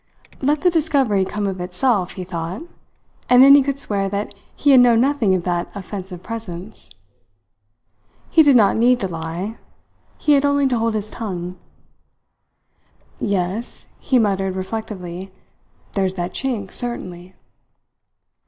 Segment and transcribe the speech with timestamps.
[0.41, 2.63] Let the discovery come of itself, he thought,
[3.29, 6.89] and then he could swear that he had known nothing of that offensive presence.
[8.31, 9.59] He did not need to lie.
[10.17, 11.55] He had only to hold his tongue.
[13.19, 15.31] "Yes," he muttered reflectively,
[15.93, 17.35] "there's that Chink, certainly."